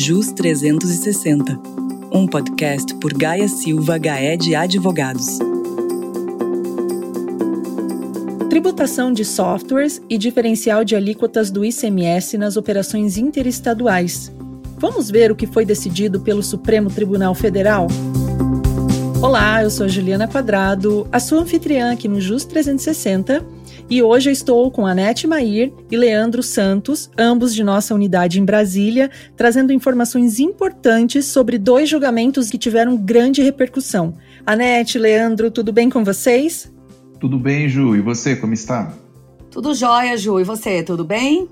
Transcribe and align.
JUS 0.00 0.30
360, 0.30 1.58
um 2.12 2.24
podcast 2.24 2.94
por 3.00 3.12
Gaia 3.12 3.48
Silva 3.48 3.98
Gaé 3.98 4.36
de 4.36 4.54
Advogados. 4.54 5.40
Tributação 8.48 9.12
de 9.12 9.24
softwares 9.24 10.00
e 10.08 10.16
diferencial 10.16 10.84
de 10.84 10.94
alíquotas 10.94 11.50
do 11.50 11.64
ICMS 11.64 12.38
nas 12.38 12.56
operações 12.56 13.18
interestaduais. 13.18 14.32
Vamos 14.78 15.10
ver 15.10 15.32
o 15.32 15.34
que 15.34 15.48
foi 15.48 15.64
decidido 15.64 16.20
pelo 16.20 16.44
Supremo 16.44 16.88
Tribunal 16.90 17.34
Federal? 17.34 17.88
Olá, 19.20 19.64
eu 19.64 19.70
sou 19.70 19.88
Juliana 19.88 20.28
Quadrado, 20.28 21.08
a 21.10 21.18
sua 21.18 21.40
anfitriã 21.40 21.90
aqui 21.90 22.06
no 22.06 22.20
JUS 22.20 22.44
360 22.44 23.57
e 23.90 24.02
hoje 24.02 24.28
eu 24.28 24.32
estou 24.32 24.70
com 24.70 24.86
Anete 24.86 25.26
Mair 25.26 25.72
e 25.90 25.96
Leandro 25.96 26.42
Santos, 26.42 27.10
ambos 27.16 27.54
de 27.54 27.64
nossa 27.64 27.94
unidade 27.94 28.38
em 28.38 28.44
Brasília, 28.44 29.10
trazendo 29.36 29.72
informações 29.72 30.38
importantes 30.38 31.24
sobre 31.24 31.56
dois 31.56 31.88
julgamentos 31.88 32.50
que 32.50 32.58
tiveram 32.58 32.96
grande 32.96 33.42
repercussão. 33.42 34.14
Anete, 34.44 34.98
Leandro, 34.98 35.50
tudo 35.50 35.72
bem 35.72 35.88
com 35.88 36.04
vocês? 36.04 36.70
Tudo 37.18 37.38
bem, 37.38 37.68
Ju. 37.68 37.96
E 37.96 38.00
você, 38.00 38.36
como 38.36 38.52
está? 38.52 38.92
Tudo 39.50 39.74
jóia, 39.74 40.16
Ju. 40.16 40.38
E 40.38 40.44
você, 40.44 40.82
tudo 40.82 41.04
bem? 41.04 41.48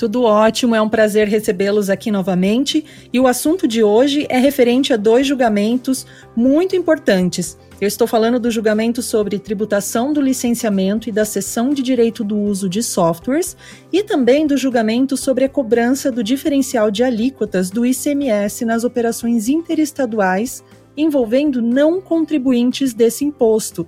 Tudo 0.00 0.22
ótimo, 0.22 0.74
é 0.74 0.80
um 0.80 0.88
prazer 0.88 1.28
recebê-los 1.28 1.90
aqui 1.90 2.10
novamente. 2.10 2.86
E 3.12 3.20
o 3.20 3.26
assunto 3.26 3.68
de 3.68 3.82
hoje 3.82 4.26
é 4.30 4.38
referente 4.38 4.94
a 4.94 4.96
dois 4.96 5.26
julgamentos 5.26 6.06
muito 6.34 6.74
importantes 6.74 7.58
eu 7.80 7.88
estou 7.88 8.06
falando 8.06 8.38
do 8.38 8.50
julgamento 8.50 9.00
sobre 9.00 9.38
tributação 9.38 10.12
do 10.12 10.20
licenciamento 10.20 11.08
e 11.08 11.12
da 11.12 11.24
cessão 11.24 11.70
de 11.70 11.82
direito 11.82 12.22
do 12.22 12.36
uso 12.36 12.68
de 12.68 12.82
softwares 12.82 13.56
e 13.90 14.02
também 14.02 14.46
do 14.46 14.54
julgamento 14.54 15.16
sobre 15.16 15.44
a 15.44 15.48
cobrança 15.48 16.12
do 16.12 16.22
diferencial 16.22 16.90
de 16.90 17.02
alíquotas 17.02 17.70
do 17.70 17.86
ICMS 17.86 18.66
nas 18.66 18.84
operações 18.84 19.48
interestaduais 19.48 20.62
envolvendo 20.94 21.62
não 21.62 22.02
contribuintes 22.02 22.92
desse 22.92 23.24
imposto. 23.24 23.86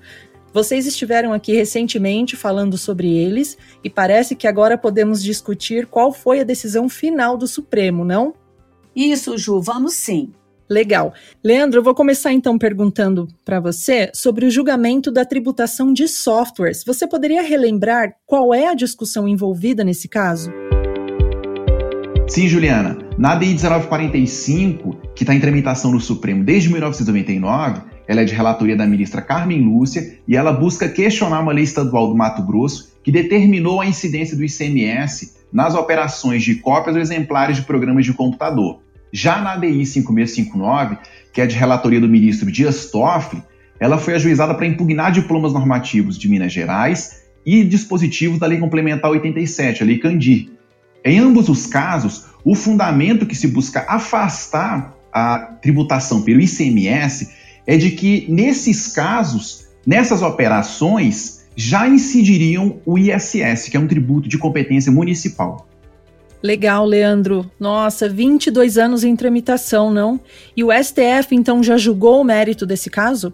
Vocês 0.53 0.87
estiveram 0.87 1.33
aqui 1.33 1.55
recentemente 1.55 2.37
falando 2.37 2.77
sobre 2.77 3.09
eles 3.17 3.57
e 3.83 3.89
parece 3.89 4.37
que 4.37 4.47
agora 4.47 4.77
podemos 4.77 5.23
discutir 5.23 5.87
qual 5.87 6.13
foi 6.13 6.41
a 6.41 6.45
decisão 6.45 6.89
final 6.89 7.37
do 7.37 7.47
Supremo, 7.47 8.05
não? 8.05 8.35
Isso, 8.95 9.39
Ju, 9.39 9.61
vamos 9.61 9.95
sim. 9.95 10.33
Legal. 10.69 11.13
Leandro, 11.45 11.81
eu 11.81 11.85
vou 11.85 11.95
começar 11.95 12.33
então 12.33 12.59
perguntando 12.59 13.29
para 13.45 13.61
você 13.61 14.11
sobre 14.15 14.47
o 14.47 14.51
julgamento 14.51 15.11
da 15.11 15.25
tributação 15.25 15.93
de 15.93 16.09
softwares. 16.09 16.83
Você 16.85 17.07
poderia 17.07 17.43
relembrar 17.43 18.15
qual 18.27 18.55
é 18.55 18.69
a 18.69 18.75
discussão 18.75 19.29
envolvida 19.29 19.85
nesse 19.85 20.09
caso? 20.09 20.51
Sim, 22.33 22.49
Juliana. 22.49 22.97
Na 23.19 23.35
DI 23.35 23.49
1945, 23.49 24.97
que 25.15 25.23
está 25.23 25.35
em 25.35 25.39
tramitação 25.39 25.93
no 25.93 26.01
Supremo 26.01 26.43
desde 26.43 26.71
1999, 26.71 27.83
ela 28.09 28.23
é 28.23 28.25
de 28.25 28.35
relatoria 28.35 28.75
da 28.75 28.87
ministra 28.87 29.21
Carmen 29.21 29.61
Lúcia 29.61 30.17
e 30.27 30.35
ela 30.35 30.51
busca 30.51 30.89
questionar 30.89 31.41
uma 31.41 31.53
lei 31.53 31.65
estadual 31.65 32.09
do 32.09 32.17
Mato 32.17 32.41
Grosso 32.43 32.97
que 33.05 33.13
determinou 33.13 33.83
a 33.83 33.87
incidência 33.87 34.35
do 34.35 34.43
ICMS 34.43 35.35
nas 35.53 35.75
operações 35.75 36.43
de 36.43 36.55
cópias 36.55 36.97
ou 36.97 37.03
exemplares 37.03 37.59
de 37.59 37.65
programas 37.65 38.07
de 38.07 38.15
computador. 38.15 38.81
Já 39.13 39.39
na 39.43 39.53
ADI 39.53 39.85
5659, 39.85 40.97
que 41.35 41.43
é 41.43 41.47
de 41.47 41.55
relatoria 41.55 42.01
do 42.01 42.09
ministro 42.09 42.51
Dias 42.51 42.91
Toffoli, 42.91 43.43
ela 43.79 43.99
foi 43.99 44.15
ajuizada 44.15 44.55
para 44.55 44.65
impugnar 44.65 45.13
diplomas 45.13 45.53
normativos 45.53 46.17
de 46.17 46.31
Minas 46.31 46.51
Gerais 46.51 47.25
e 47.45 47.63
dispositivos 47.63 48.39
da 48.39 48.47
Lei 48.47 48.57
Complementar 48.57 49.11
87, 49.11 49.83
a 49.83 49.87
Lei 49.87 49.99
Candir. 49.99 50.62
Em 51.05 51.19
ambos 51.19 51.49
os 51.49 51.67
casos, 51.67 52.25
o 52.45 52.55
fundamento 52.55 53.27
que 53.27 53.35
se 53.35 53.49
busca 53.49 53.85
afastar 53.89 54.97
a 55.13 55.39
tributação 55.61 56.23
pelo 56.23 56.41
ICMS 56.41 57.31
é 57.67 57.77
de 57.77 57.91
que, 57.91 58.27
nesses 58.29 58.89
casos, 58.89 59.67
nessas 59.87 60.23
operações, 60.23 61.45
já 61.55 61.89
incidiriam 61.89 62.79
o 62.87 62.99
ISS, 62.99 63.69
que 63.69 63.77
é 63.77 63.81
um 63.81 63.87
tributo 63.87 64.29
de 64.29 64.39
competência 64.39 64.91
municipal. 64.91 65.69
Legal, 66.43 66.85
Leandro. 66.85 67.49
Nossa, 67.59 68.09
22 68.09 68.77
anos 68.77 69.05
em 69.05 69.15
tramitação, 69.15 69.93
não? 69.93 70.19
E 70.57 70.65
o 70.65 70.71
STF 70.73 71.33
então 71.33 71.63
já 71.63 71.77
julgou 71.77 72.21
o 72.21 72.25
mérito 72.25 72.67
desse 72.67 72.91
caso? 72.91 73.33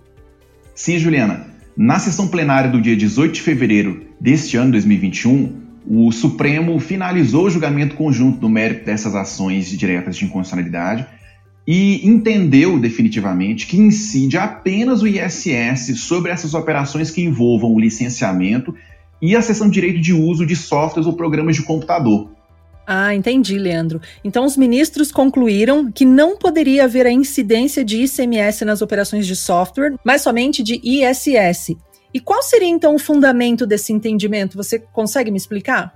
Sim, 0.74 0.98
Juliana. 0.98 1.46
Na 1.74 1.98
sessão 1.98 2.28
plenária 2.28 2.70
do 2.70 2.82
dia 2.82 2.96
18 2.96 3.32
de 3.32 3.40
fevereiro 3.40 4.06
deste 4.20 4.56
ano 4.56 4.72
2021, 4.72 5.67
o 5.90 6.12
Supremo 6.12 6.78
finalizou 6.78 7.46
o 7.46 7.50
julgamento 7.50 7.96
conjunto 7.96 8.38
do 8.38 8.48
mérito 8.48 8.84
dessas 8.84 9.14
ações 9.14 9.70
diretas 9.70 10.18
de 10.18 10.26
inconstitucionalidade 10.26 11.06
e 11.66 12.06
entendeu 12.06 12.78
definitivamente 12.78 13.66
que 13.66 13.78
incide 13.78 14.36
apenas 14.36 15.00
o 15.00 15.06
ISS 15.06 15.98
sobre 15.98 16.30
essas 16.30 16.52
operações 16.52 17.10
que 17.10 17.22
envolvam 17.22 17.72
o 17.72 17.80
licenciamento 17.80 18.74
e 19.20 19.34
a 19.34 19.40
cessão 19.40 19.66
de 19.66 19.74
direito 19.74 20.00
de 20.00 20.12
uso 20.12 20.44
de 20.44 20.54
softwares 20.54 21.06
ou 21.06 21.14
programas 21.14 21.56
de 21.56 21.62
computador, 21.62 22.30
ah, 22.90 23.14
entendi, 23.14 23.58
Leandro. 23.58 24.00
Então, 24.24 24.46
os 24.46 24.56
ministros 24.56 25.12
concluíram 25.12 25.92
que 25.92 26.06
não 26.06 26.38
poderia 26.38 26.84
haver 26.84 27.04
a 27.04 27.12
incidência 27.12 27.84
de 27.84 28.04
ICMS 28.04 28.64
nas 28.64 28.80
operações 28.80 29.26
de 29.26 29.36
software, 29.36 29.94
mas 30.02 30.22
somente 30.22 30.62
de 30.62 30.80
ISS. 30.82 31.76
E 32.12 32.20
qual 32.20 32.42
seria 32.42 32.68
então 32.68 32.94
o 32.94 32.98
fundamento 32.98 33.66
desse 33.66 33.92
entendimento? 33.92 34.56
Você 34.56 34.78
consegue 34.78 35.30
me 35.30 35.36
explicar? 35.36 35.92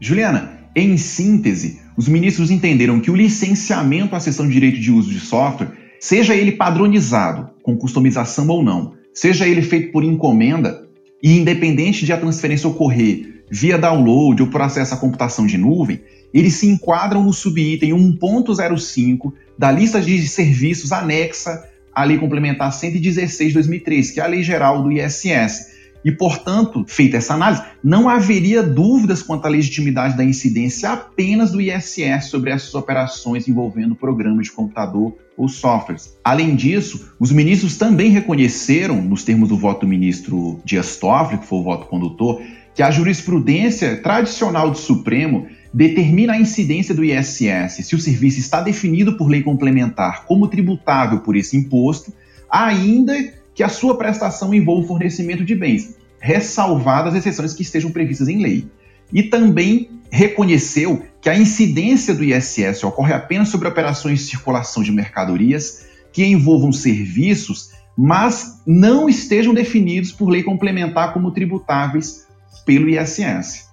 Juliana, 0.00 0.58
em 0.74 0.96
síntese, 0.96 1.80
os 1.96 2.08
ministros 2.08 2.50
entenderam 2.50 3.00
que 3.00 3.10
o 3.10 3.16
licenciamento 3.16 4.14
à 4.14 4.20
sessão 4.20 4.46
de 4.46 4.52
direito 4.52 4.78
de 4.78 4.90
uso 4.90 5.10
de 5.10 5.20
software, 5.20 5.70
seja 6.00 6.34
ele 6.34 6.52
padronizado, 6.52 7.50
com 7.62 7.76
customização 7.76 8.48
ou 8.48 8.62
não, 8.62 8.94
seja 9.14 9.46
ele 9.46 9.62
feito 9.62 9.92
por 9.92 10.04
encomenda, 10.04 10.86
e 11.22 11.38
independente 11.38 12.04
de 12.04 12.12
a 12.12 12.18
transferência 12.18 12.68
ocorrer 12.68 13.44
via 13.50 13.78
download 13.78 14.42
ou 14.42 14.48
por 14.48 14.60
acesso 14.60 14.94
à 14.94 14.96
computação 14.96 15.46
de 15.46 15.56
nuvem, 15.56 16.00
eles 16.34 16.54
se 16.54 16.66
enquadram 16.66 17.22
no 17.22 17.32
subitem 17.32 17.92
1.05 17.92 19.32
da 19.58 19.70
lista 19.70 20.00
de 20.00 20.26
serviços 20.28 20.92
anexa 20.92 21.64
à 21.96 22.04
Lei 22.04 22.18
Complementar 22.18 22.70
116 22.70 23.48
de 23.48 23.54
2003, 23.54 24.10
que 24.10 24.20
é 24.20 24.22
a 24.22 24.26
Lei 24.26 24.42
Geral 24.42 24.82
do 24.82 24.92
ISS. 24.92 25.74
E, 26.04 26.12
portanto, 26.12 26.84
feita 26.86 27.16
essa 27.16 27.32
análise, 27.32 27.62
não 27.82 28.06
haveria 28.06 28.62
dúvidas 28.62 29.22
quanto 29.22 29.46
à 29.46 29.48
legitimidade 29.48 30.14
da 30.14 30.22
incidência 30.22 30.90
apenas 30.90 31.50
do 31.50 31.60
ISS 31.60 32.26
sobre 32.26 32.50
essas 32.50 32.74
operações 32.74 33.48
envolvendo 33.48 33.96
programas 33.96 34.46
de 34.46 34.52
computador 34.52 35.16
ou 35.36 35.48
softwares. 35.48 36.14
Além 36.22 36.54
disso, 36.54 37.12
os 37.18 37.32
ministros 37.32 37.76
também 37.76 38.10
reconheceram, 38.10 39.00
nos 39.00 39.24
termos 39.24 39.48
do 39.48 39.56
voto 39.56 39.80
do 39.80 39.88
ministro 39.88 40.60
Dias 40.64 40.96
Toffoli, 40.96 41.38
que 41.38 41.46
foi 41.46 41.58
o 41.58 41.64
voto 41.64 41.86
condutor, 41.86 42.42
que 42.74 42.82
a 42.82 42.90
jurisprudência 42.90 43.96
tradicional 43.96 44.70
do 44.70 44.76
Supremo 44.76 45.46
determina 45.72 46.34
a 46.34 46.40
incidência 46.40 46.94
do 46.94 47.04
ISS 47.04 47.86
se 47.86 47.94
o 47.94 47.98
serviço 47.98 48.38
está 48.38 48.60
definido 48.60 49.16
por 49.16 49.28
lei 49.28 49.42
complementar 49.42 50.24
como 50.24 50.48
tributável 50.48 51.20
por 51.20 51.36
esse 51.36 51.56
imposto, 51.56 52.12
ainda 52.50 53.14
que 53.54 53.62
a 53.62 53.68
sua 53.68 53.96
prestação 53.96 54.54
envolva 54.54 54.84
o 54.84 54.88
fornecimento 54.88 55.44
de 55.44 55.54
bens, 55.54 55.96
ressalvadas 56.20 57.14
as 57.14 57.20
exceções 57.20 57.54
que 57.54 57.62
estejam 57.62 57.90
previstas 57.90 58.28
em 58.28 58.42
lei. 58.42 58.68
E 59.12 59.22
também 59.22 59.90
reconheceu 60.10 61.04
que 61.20 61.28
a 61.28 61.36
incidência 61.36 62.14
do 62.14 62.24
ISS 62.24 62.84
ocorre 62.84 63.12
apenas 63.12 63.48
sobre 63.48 63.68
operações 63.68 64.20
de 64.20 64.26
circulação 64.26 64.82
de 64.82 64.92
mercadorias 64.92 65.86
que 66.12 66.24
envolvam 66.24 66.72
serviços, 66.72 67.70
mas 67.96 68.60
não 68.66 69.08
estejam 69.08 69.52
definidos 69.52 70.12
por 70.12 70.28
lei 70.28 70.42
complementar 70.42 71.12
como 71.12 71.30
tributáveis 71.30 72.26
pelo 72.64 72.88
ISS. 72.88 73.65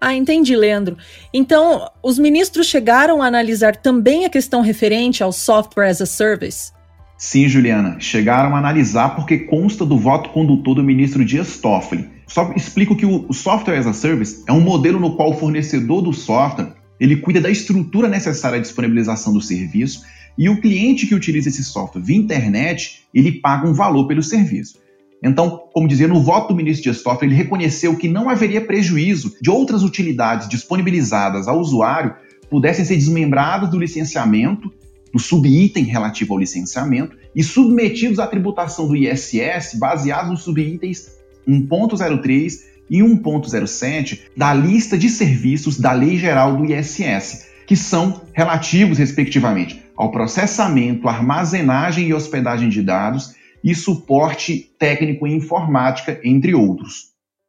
Ah, 0.00 0.14
entendi, 0.14 0.54
Leandro. 0.54 0.96
Então, 1.34 1.90
os 2.02 2.18
ministros 2.18 2.66
chegaram 2.66 3.20
a 3.20 3.26
analisar 3.26 3.76
também 3.76 4.24
a 4.24 4.30
questão 4.30 4.60
referente 4.60 5.22
ao 5.22 5.32
Software 5.32 5.88
as 5.88 6.00
a 6.00 6.06
Service? 6.06 6.72
Sim, 7.16 7.48
Juliana, 7.48 7.98
chegaram 7.98 8.54
a 8.54 8.58
analisar 8.58 9.16
porque 9.16 9.38
consta 9.38 9.84
do 9.84 9.98
voto 9.98 10.30
condutor 10.30 10.76
do 10.76 10.84
ministro 10.84 11.24
Dias 11.24 11.58
Toffoli. 11.58 12.08
Só 12.28 12.52
explico 12.54 12.94
que 12.94 13.04
o 13.04 13.32
Software 13.32 13.78
as 13.78 13.88
a 13.88 13.92
Service 13.92 14.44
é 14.46 14.52
um 14.52 14.60
modelo 14.60 15.00
no 15.00 15.16
qual 15.16 15.30
o 15.30 15.36
fornecedor 15.36 16.00
do 16.00 16.12
software 16.12 16.74
ele 17.00 17.16
cuida 17.16 17.40
da 17.40 17.50
estrutura 17.50 18.08
necessária 18.08 18.58
à 18.58 18.60
disponibilização 18.60 19.32
do 19.32 19.40
serviço 19.40 20.02
e 20.36 20.48
o 20.48 20.60
cliente 20.60 21.06
que 21.06 21.14
utiliza 21.14 21.48
esse 21.48 21.64
software 21.64 22.02
via 22.02 22.16
internet 22.16 23.04
ele 23.12 23.32
paga 23.32 23.68
um 23.68 23.72
valor 23.72 24.06
pelo 24.06 24.22
serviço. 24.22 24.78
Então, 25.22 25.64
como 25.72 25.88
dizia, 25.88 26.06
no 26.06 26.22
voto 26.22 26.48
do 26.48 26.56
ministro 26.56 26.84
Dias 26.84 27.02
Toffoli, 27.02 27.32
ele 27.32 27.42
reconheceu 27.42 27.96
que 27.96 28.08
não 28.08 28.28
haveria 28.28 28.60
prejuízo 28.60 29.34
de 29.40 29.50
outras 29.50 29.82
utilidades 29.82 30.48
disponibilizadas 30.48 31.48
ao 31.48 31.58
usuário 31.58 32.14
pudessem 32.48 32.84
ser 32.84 32.96
desmembradas 32.96 33.68
do 33.70 33.78
licenciamento, 33.78 34.72
do 35.12 35.18
subitem 35.18 35.84
relativo 35.84 36.34
ao 36.34 36.38
licenciamento, 36.38 37.16
e 37.34 37.42
submetidos 37.42 38.18
à 38.18 38.26
tributação 38.26 38.86
do 38.86 38.96
ISS 38.96 39.74
baseados 39.78 40.30
nos 40.30 40.42
subitens 40.42 41.18
1.03 41.46 42.68
e 42.90 43.00
1.07 43.00 44.20
da 44.36 44.54
lista 44.54 44.96
de 44.96 45.08
serviços 45.08 45.78
da 45.78 45.92
Lei 45.92 46.16
Geral 46.16 46.56
do 46.56 46.64
ISS. 46.64 47.48
que 47.66 47.76
são 47.76 48.22
relativos, 48.32 48.96
respectivamente, 48.96 49.82
ao 49.94 50.10
processamento, 50.10 51.06
armazenagem 51.06 52.08
e 52.08 52.14
hospedagem 52.14 52.70
de 52.70 52.80
dados 52.80 53.34
e 53.62 53.74
suporte 53.74 54.70
técnico 54.78 55.26
em 55.26 55.36
informática, 55.36 56.20
entre 56.24 56.54
outros. 56.54 57.08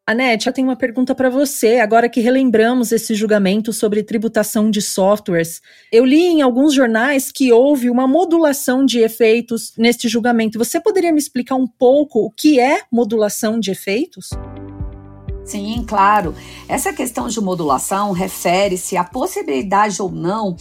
Anete, 0.09 0.47
eu 0.47 0.53
tenho 0.53 0.67
uma 0.67 0.75
pergunta 0.75 1.13
para 1.13 1.29
você, 1.29 1.77
agora 1.77 2.09
que 2.09 2.19
relembramos 2.19 2.91
esse 2.91 3.13
julgamento 3.13 3.71
sobre 3.71 4.01
tributação 4.01 4.71
de 4.71 4.81
softwares. 4.81 5.61
Eu 5.91 6.03
li 6.03 6.25
em 6.25 6.41
alguns 6.41 6.73
jornais 6.73 7.31
que 7.31 7.51
houve 7.51 7.91
uma 7.91 8.07
modulação 8.07 8.83
de 8.83 8.97
efeitos 9.01 9.71
neste 9.77 10.07
julgamento. 10.07 10.57
Você 10.57 10.79
poderia 10.79 11.13
me 11.13 11.19
explicar 11.19 11.53
um 11.57 11.67
pouco 11.67 12.25
o 12.25 12.31
que 12.31 12.59
é 12.59 12.81
modulação 12.91 13.59
de 13.59 13.69
efeitos? 13.69 14.31
Sim, 15.45 15.83
claro. 15.87 16.33
Essa 16.67 16.91
questão 16.91 17.27
de 17.27 17.39
modulação 17.39 18.11
refere-se 18.11 18.97
à 18.97 19.03
possibilidade 19.03 20.01
ou 20.01 20.11
não 20.11 20.55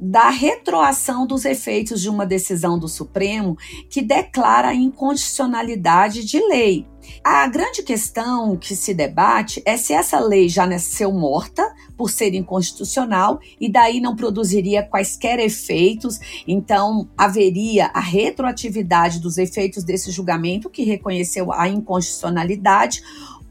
da 0.00 0.28
retroação 0.30 1.26
dos 1.26 1.44
efeitos 1.44 2.00
de 2.00 2.08
uma 2.08 2.26
decisão 2.26 2.78
do 2.78 2.88
Supremo 2.88 3.56
que 3.88 4.02
declara 4.02 4.68
a 4.68 4.74
inconstitucionalidade 4.74 6.24
de 6.24 6.38
lei. 6.40 6.86
A 7.22 7.46
grande 7.46 7.82
questão 7.82 8.56
que 8.56 8.74
se 8.74 8.94
debate 8.94 9.62
é 9.64 9.76
se 9.76 9.92
essa 9.92 10.18
lei 10.18 10.48
já 10.48 10.66
nasceu 10.66 11.12
morta 11.12 11.74
por 11.96 12.10
ser 12.10 12.34
inconstitucional 12.34 13.38
e 13.60 13.70
daí 13.70 14.00
não 14.00 14.16
produziria 14.16 14.82
quaisquer 14.82 15.38
efeitos, 15.38 16.18
então 16.46 17.08
haveria 17.16 17.86
a 17.86 18.00
retroatividade 18.00 19.20
dos 19.20 19.38
efeitos 19.38 19.84
desse 19.84 20.10
julgamento 20.10 20.70
que 20.70 20.82
reconheceu 20.82 21.52
a 21.52 21.68
inconstitucionalidade 21.68 23.02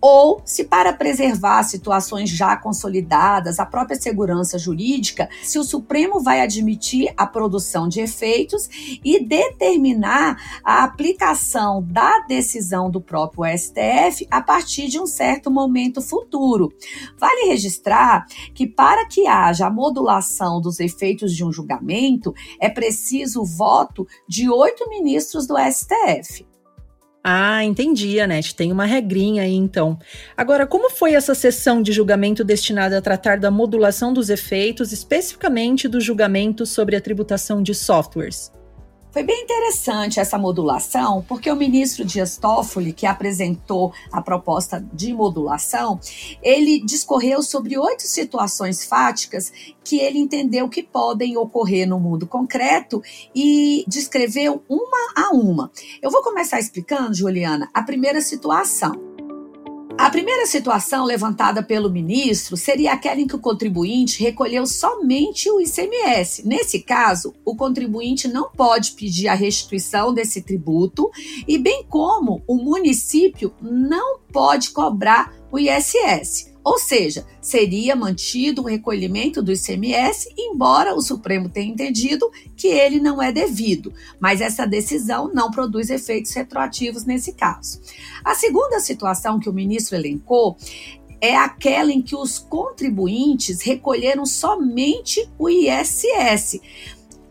ou 0.05 0.41
se 0.43 0.65
para 0.65 0.91
preservar 0.91 1.63
situações 1.63 2.29
já 2.29 2.57
consolidadas, 2.57 3.57
a 3.57 3.65
própria 3.65 3.95
segurança 3.95 4.59
jurídica, 4.59 5.29
se 5.41 5.57
o 5.57 5.63
Supremo 5.63 6.19
vai 6.19 6.41
admitir 6.41 7.13
a 7.15 7.25
produção 7.25 7.87
de 7.87 8.01
efeitos 8.01 8.99
e 9.01 9.23
determinar 9.23 10.59
a 10.61 10.83
aplicação 10.83 11.81
da 11.81 12.19
decisão 12.27 12.91
do 12.91 12.99
próprio 12.99 13.45
STF 13.57 14.27
a 14.29 14.41
partir 14.41 14.89
de 14.89 14.99
um 14.99 15.07
certo 15.07 15.49
momento 15.49 16.01
futuro. 16.01 16.73
Vale 17.17 17.47
registrar 17.47 18.25
que 18.53 18.67
para 18.67 19.05
que 19.05 19.25
haja 19.25 19.67
a 19.67 19.71
modulação 19.71 20.59
dos 20.59 20.81
efeitos 20.81 21.33
de 21.33 21.45
um 21.45 21.51
julgamento, 21.51 22.33
é 22.59 22.67
preciso 22.67 23.43
o 23.43 23.45
voto 23.45 24.05
de 24.27 24.49
oito 24.49 24.89
ministros 24.89 25.47
do 25.47 25.55
STF. 25.57 26.45
Ah, 27.23 27.63
entendi, 27.63 28.19
Anete. 28.19 28.53
Tem 28.53 28.69
uma 28.71 28.85
regrinha 28.85 29.43
aí, 29.43 29.53
então. 29.53 29.97
Agora, 30.35 30.67
como 30.67 30.89
foi 30.89 31.13
essa 31.13 31.33
sessão 31.33 31.81
de 31.81 31.93
julgamento 31.93 32.43
destinada 32.43 32.97
a 32.97 33.01
tratar 33.01 33.39
da 33.39 33.49
modulação 33.49 34.11
dos 34.11 34.29
efeitos, 34.29 34.91
especificamente 34.91 35.87
do 35.87 36.01
julgamento 36.01 36.65
sobre 36.65 36.97
a 36.97 37.01
tributação 37.01 37.63
de 37.63 37.73
softwares? 37.73 38.51
Foi 39.13 39.21
bem 39.21 39.43
interessante 39.43 40.19
essa 40.19 40.39
modulação, 40.39 41.23
porque 41.27 41.51
o 41.51 41.55
ministro 41.55 42.03
Dias 42.03 42.35
Toffoli, 42.35 42.91
que 42.91 43.05
apresentou 43.05 43.93
a 44.11 44.19
proposta 44.23 44.83
de 44.91 45.13
modulação, 45.13 45.99
ele 46.41 46.83
discorreu 46.83 47.43
sobre 47.43 47.77
oito 47.77 48.01
situações 48.01 48.83
fáticas 48.83 49.53
que 49.83 49.99
ele 49.99 50.17
entendeu 50.17 50.67
que 50.67 50.81
podem 50.81 51.37
ocorrer 51.37 51.87
no 51.87 51.99
mundo 51.99 52.25
concreto 52.25 53.03
e 53.35 53.85
descreveu 53.87 54.63
uma 54.67 55.13
a 55.15 55.29
uma. 55.31 55.71
Eu 56.01 56.09
vou 56.09 56.23
começar 56.23 56.59
explicando, 56.59 57.13
Juliana, 57.13 57.69
a 57.71 57.83
primeira 57.83 58.19
situação. 58.19 59.12
A 59.95 60.09
primeira 60.09 60.45
situação 60.47 61.05
levantada 61.05 61.61
pelo 61.61 61.89
ministro 61.89 62.57
seria 62.57 62.93
aquela 62.93 63.21
em 63.21 63.27
que 63.27 63.35
o 63.35 63.39
contribuinte 63.39 64.21
recolheu 64.21 64.65
somente 64.65 65.49
o 65.49 65.61
ICMS. 65.61 66.45
Nesse 66.45 66.79
caso, 66.79 67.33
o 67.45 67.55
contribuinte 67.55 68.27
não 68.27 68.49
pode 68.49 68.93
pedir 68.93 69.27
a 69.27 69.35
restituição 69.35 70.13
desse 70.13 70.41
tributo 70.41 71.09
e, 71.47 71.57
bem 71.57 71.85
como 71.87 72.43
o 72.47 72.55
município 72.55 73.53
não 73.61 74.19
pode 74.31 74.71
cobrar 74.71 75.33
o 75.51 75.59
ISS. 75.59 76.52
Ou 76.63 76.79
seja, 76.79 77.25
seria 77.41 77.95
mantido 77.95 78.61
o 78.61 78.65
recolhimento 78.65 79.41
do 79.41 79.51
ICMS, 79.51 80.33
embora 80.37 80.95
o 80.95 81.01
Supremo 81.01 81.49
tenha 81.49 81.71
entendido 81.71 82.31
que 82.55 82.67
ele 82.67 82.99
não 82.99 83.21
é 83.21 83.31
devido, 83.31 83.93
mas 84.19 84.39
essa 84.39 84.65
decisão 84.65 85.29
não 85.33 85.51
produz 85.51 85.89
efeitos 85.89 86.33
retroativos 86.33 87.03
nesse 87.03 87.33
caso. 87.33 87.81
A 88.23 88.33
segunda 88.33 88.79
situação 88.79 89.39
que 89.39 89.49
o 89.49 89.53
ministro 89.53 89.95
elencou 89.95 90.55
é 91.19 91.35
aquela 91.35 91.91
em 91.91 92.01
que 92.01 92.15
os 92.15 92.37
contribuintes 92.37 93.61
recolheram 93.61 94.25
somente 94.25 95.29
o 95.37 95.49
ISS. 95.49 96.59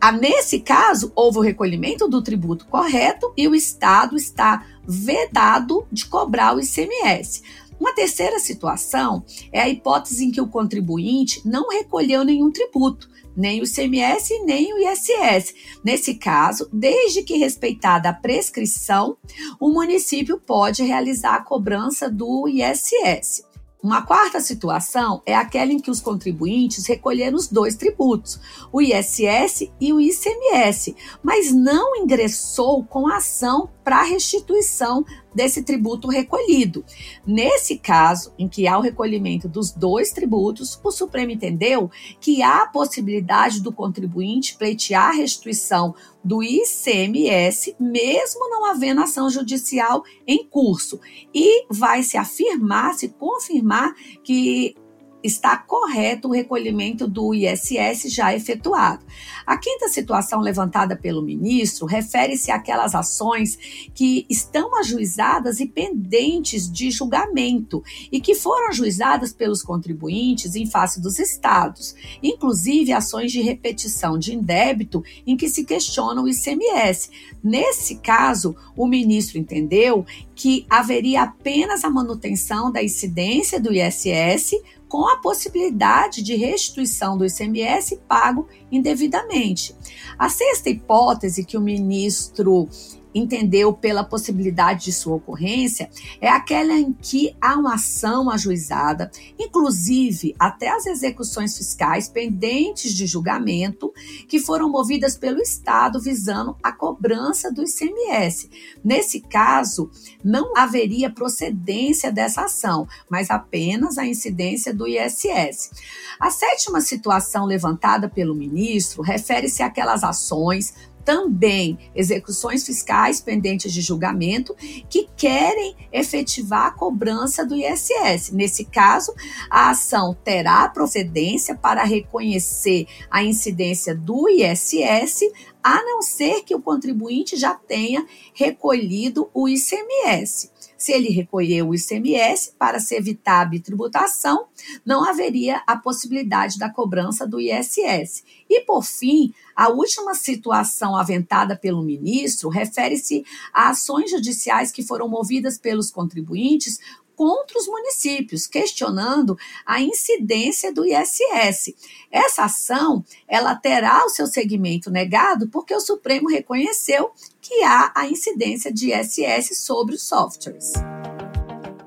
Ah, 0.01 0.11
nesse 0.11 0.59
caso, 0.59 1.13
houve 1.15 1.37
o 1.37 1.41
recolhimento 1.41 2.09
do 2.09 2.21
tributo 2.21 2.65
correto 2.65 3.31
e 3.37 3.47
o 3.47 3.55
Estado 3.55 4.17
está 4.17 4.65
vedado 4.85 5.87
de 5.91 6.05
cobrar 6.05 6.55
o 6.55 6.59
ICMS. 6.59 7.41
Uma 7.83 7.93
terceira 7.93 8.39
situação 8.39 9.25
é 9.51 9.59
a 9.59 9.67
hipótese 9.67 10.23
em 10.23 10.31
que 10.31 10.39
o 10.39 10.47
contribuinte 10.47 11.45
não 11.45 11.67
recolheu 11.67 12.23
nenhum 12.23 12.49
tributo, 12.49 13.09
nem 13.35 13.59
o 13.59 13.65
ICMS 13.65 14.41
nem 14.45 14.73
o 14.73 14.77
ISS. 14.77 15.53
Nesse 15.83 16.15
caso, 16.15 16.69
desde 16.71 17.23
que 17.23 17.35
respeitada 17.35 18.07
a 18.07 18.13
prescrição, 18.13 19.17
o 19.59 19.69
município 19.69 20.39
pode 20.39 20.81
realizar 20.81 21.35
a 21.35 21.43
cobrança 21.43 22.09
do 22.09 22.47
ISS. 22.47 23.43
Uma 23.83 24.01
quarta 24.01 24.39
situação 24.39 25.21
é 25.25 25.35
aquela 25.35 25.73
em 25.73 25.77
que 25.77 25.91
os 25.91 25.99
contribuintes 25.99 26.87
recolheram 26.87 27.35
os 27.35 27.49
dois 27.49 27.75
tributos, 27.75 28.39
o 28.71 28.81
ISS 28.81 29.69
e 29.77 29.91
o 29.91 29.99
ICMS, 29.99 30.95
mas 31.21 31.51
não 31.51 31.93
ingressou 31.97 32.85
com 32.85 33.09
ação 33.09 33.69
para 33.83 34.03
restituição 34.03 35.03
desse 35.33 35.63
tributo 35.63 36.07
recolhido. 36.07 36.83
Nesse 37.25 37.77
caso, 37.77 38.33
em 38.37 38.47
que 38.47 38.67
há 38.67 38.77
o 38.77 38.81
recolhimento 38.81 39.47
dos 39.47 39.71
dois 39.71 40.11
tributos, 40.11 40.79
o 40.83 40.91
Supremo 40.91 41.31
entendeu 41.31 41.89
que 42.19 42.41
há 42.41 42.63
a 42.63 42.67
possibilidade 42.67 43.61
do 43.61 43.71
contribuinte 43.71 44.57
pleitear 44.57 45.09
a 45.09 45.15
restituição 45.15 45.95
do 46.23 46.41
ICMS, 46.41 47.75
mesmo 47.79 48.49
não 48.49 48.65
havendo 48.65 49.01
ação 49.01 49.29
judicial 49.29 50.03
em 50.25 50.45
curso, 50.45 50.99
e 51.33 51.65
vai 51.69 52.01
se 52.01 52.17
afirmar, 52.17 52.93
se 52.93 53.09
confirmar 53.09 53.93
que 54.23 54.75
está 55.23 55.57
correto 55.57 56.27
o 56.27 56.31
recolhimento 56.31 57.07
do 57.07 57.33
ISS 57.33 58.13
já 58.13 58.35
efetuado. 58.35 59.05
A 59.45 59.57
quinta 59.57 59.87
situação 59.87 60.41
levantada 60.41 60.95
pelo 60.95 61.21
ministro 61.21 61.85
refere-se 61.85 62.51
àquelas 62.51 62.93
ações 62.93 63.57
que 63.93 64.25
estão 64.29 64.77
ajuizadas 64.77 65.59
e 65.59 65.65
pendentes 65.65 66.71
de 66.71 66.91
julgamento 66.91 67.83
e 68.11 68.19
que 68.19 68.35
foram 68.35 68.69
ajuizadas 68.69 69.33
pelos 69.33 69.61
contribuintes 69.61 70.55
em 70.55 70.65
face 70.65 71.01
dos 71.01 71.19
estados, 71.19 71.95
inclusive 72.21 72.91
ações 72.91 73.31
de 73.31 73.41
repetição 73.41 74.17
de 74.17 74.33
indébito 74.33 75.03
em 75.25 75.37
que 75.37 75.49
se 75.49 75.63
questiona 75.63 76.21
o 76.21 76.27
ICMS. 76.27 77.09
Nesse 77.43 77.95
caso, 77.95 78.55
o 78.75 78.87
ministro 78.87 79.37
entendeu 79.37 80.05
que 80.35 80.65
haveria 80.69 81.23
apenas 81.23 81.83
a 81.83 81.89
manutenção 81.89 82.71
da 82.71 82.83
incidência 82.83 83.59
do 83.59 83.73
ISS 83.73 84.53
com 84.93 85.07
a 85.07 85.17
possibilidade 85.17 86.21
de 86.21 86.35
restituição 86.35 87.17
do 87.17 87.25
ICMS 87.25 87.99
pago 88.07 88.47
indevidamente. 88.71 89.75
A 90.19 90.29
sexta 90.29 90.69
hipótese 90.69 91.43
que 91.43 91.57
o 91.57 91.61
ministro 91.61 92.69
entendeu 93.13 93.73
pela 93.73 94.03
possibilidade 94.03 94.85
de 94.85 94.93
sua 94.93 95.15
ocorrência 95.15 95.89
é 96.19 96.29
aquela 96.29 96.73
em 96.73 96.93
que 96.93 97.35
há 97.39 97.57
uma 97.57 97.75
ação 97.75 98.29
ajuizada, 98.29 99.11
inclusive 99.37 100.35
até 100.39 100.69
as 100.69 100.85
execuções 100.85 101.57
fiscais 101.57 102.07
pendentes 102.07 102.93
de 102.93 103.05
julgamento, 103.05 103.93
que 104.27 104.39
foram 104.39 104.69
movidas 104.69 105.17
pelo 105.17 105.41
Estado 105.41 105.99
visando 105.99 106.55
a 106.63 106.71
cobrança 106.71 107.51
do 107.51 107.63
ICMS. 107.63 108.49
Nesse 108.83 109.21
caso, 109.21 109.89
não 110.23 110.55
haveria 110.57 111.09
procedência 111.09 112.11
dessa 112.11 112.45
ação, 112.45 112.87
mas 113.09 113.29
apenas 113.29 113.97
a 113.97 114.05
incidência 114.05 114.73
do 114.73 114.87
ISS. 114.87 115.71
A 116.19 116.29
sétima 116.29 116.81
situação 116.81 117.45
levantada 117.45 118.09
pelo 118.09 118.35
ministro 118.35 119.01
refere-se 119.01 119.61
àquelas 119.61 120.03
ações 120.03 120.73
também 121.03 121.77
execuções 121.95 122.65
fiscais 122.65 123.21
pendentes 123.21 123.73
de 123.73 123.81
julgamento 123.81 124.55
que 124.89 125.07
querem 125.15 125.75
efetivar 125.91 126.67
a 126.67 126.71
cobrança 126.71 127.45
do 127.45 127.55
ISS. 127.55 128.31
Nesse 128.31 128.65
caso, 128.65 129.13
a 129.49 129.69
ação 129.69 130.15
terá 130.23 130.67
procedência 130.69 131.55
para 131.55 131.83
reconhecer 131.83 132.87
a 133.09 133.23
incidência 133.23 133.95
do 133.95 134.27
ISS, 134.29 135.21
a 135.61 135.81
não 135.83 136.01
ser 136.01 136.43
que 136.43 136.55
o 136.55 136.61
contribuinte 136.61 137.37
já 137.37 137.53
tenha 137.53 138.05
recolhido 138.33 139.29
o 139.33 139.47
ICMS. 139.47 140.51
Se 140.83 140.91
ele 140.91 141.07
recolheu 141.11 141.69
o 141.69 141.73
ICMS 141.73 142.55
para 142.59 142.77
se 142.77 142.93
evitar 142.93 143.39
a 143.39 143.45
bitributação, 143.45 144.47
não 144.85 145.09
haveria 145.09 145.63
a 145.65 145.77
possibilidade 145.77 146.59
da 146.59 146.69
cobrança 146.69 147.25
do 147.25 147.39
ISS. 147.39 148.21
E, 148.49 148.59
por 148.65 148.83
fim, 148.83 149.33
a 149.55 149.69
última 149.69 150.13
situação 150.13 150.97
aventada 150.97 151.55
pelo 151.55 151.81
ministro 151.81 152.49
refere-se 152.49 153.23
a 153.53 153.69
ações 153.69 154.11
judiciais 154.11 154.73
que 154.73 154.83
foram 154.83 155.07
movidas 155.07 155.57
pelos 155.57 155.89
contribuintes 155.89 156.79
contra 157.15 157.57
os 157.57 157.65
municípios, 157.65 158.45
questionando 158.45 159.37
a 159.65 159.81
incidência 159.81 160.73
do 160.73 160.85
ISS. 160.85 161.73
Essa 162.11 162.43
ação, 162.43 163.05
ela 163.25 163.55
terá 163.55 164.03
o 164.03 164.09
seu 164.09 164.27
segmento 164.27 164.91
negado 164.91 165.47
porque 165.47 165.73
o 165.73 165.79
Supremo 165.79 166.27
reconheceu 166.27 167.13
que 167.43 167.61
há 167.61 167.91
a 167.93 168.07
incidência 168.07 168.71
de 168.71 168.93
ISS 168.93 169.59
sobre 169.59 169.95
os 169.95 170.07
softwares. 170.07 170.71